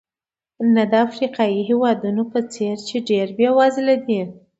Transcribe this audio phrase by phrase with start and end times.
[0.73, 4.21] نه د افریقایي هېوادونو په څېر چې ډېر بېوزله دي.